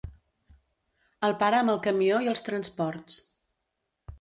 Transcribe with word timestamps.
El 1.27 1.35
pare 1.43 1.59
amb 1.59 1.73
el 1.75 1.79
camió 1.89 2.23
i 2.29 2.33
els 2.33 2.45
transports. 2.49 3.21